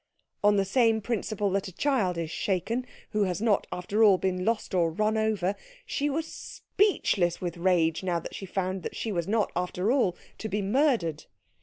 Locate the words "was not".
9.11-9.51